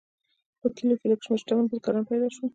په 0.59 0.67
کلیو 0.75 0.99
کې 0.99 1.07
لږ 1.09 1.19
شمیر 1.25 1.39
شتمن 1.41 1.65
بزګران 1.69 2.03
پیدا 2.09 2.27
شول. 2.35 2.47